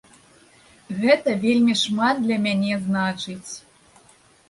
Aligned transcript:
Гэта 1.03 1.35
вельмі 1.45 1.77
шмат 1.83 2.25
для 2.25 2.37
мяне 2.49 2.83
значыць. 2.89 3.51